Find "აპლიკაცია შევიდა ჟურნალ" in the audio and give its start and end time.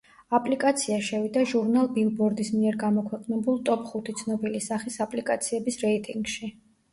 0.35-1.89